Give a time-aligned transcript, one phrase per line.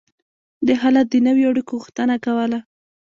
[0.65, 2.59] دې حالت د نویو اړیکو غوښتنه کوله.